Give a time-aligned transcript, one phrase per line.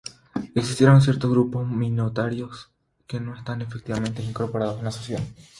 [0.55, 2.71] Existieron ciertos grupos minoritarios
[3.05, 5.23] que no están efectivamente incorporados en la sociedad.